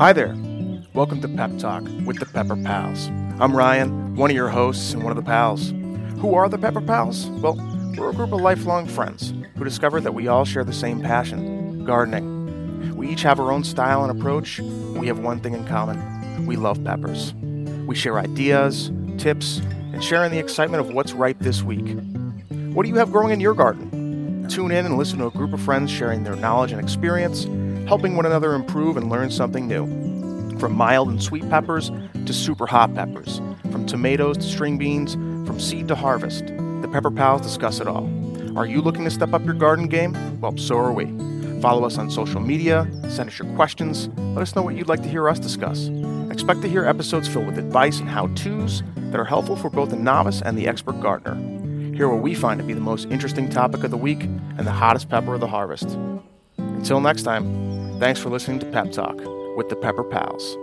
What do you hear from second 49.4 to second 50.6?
for both the novice and